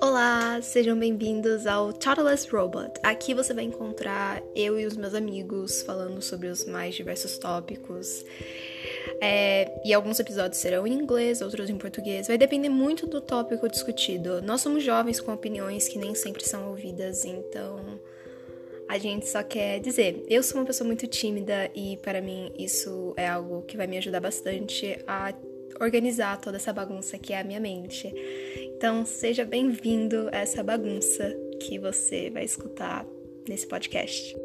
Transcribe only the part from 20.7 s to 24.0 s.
muito tímida e para mim isso é algo que vai me